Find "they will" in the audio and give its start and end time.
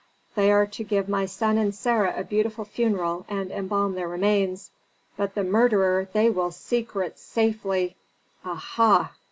6.11-6.49